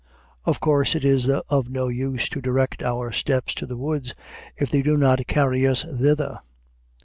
[0.45, 4.15] Of course it is of no use to direct our steps to the woods,
[4.57, 6.39] if they do not carry us thither.